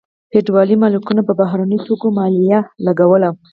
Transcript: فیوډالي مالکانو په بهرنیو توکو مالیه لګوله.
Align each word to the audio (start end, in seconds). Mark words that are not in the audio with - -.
فیوډالي 0.31 0.75
مالکانو 0.83 1.27
په 1.27 1.33
بهرنیو 1.39 1.83
توکو 1.87 2.07
مالیه 2.17 2.59
لګوله. 2.85 3.29